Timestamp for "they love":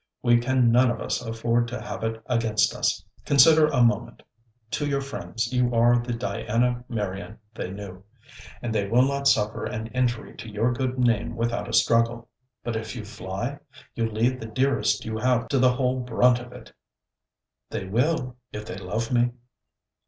18.65-19.11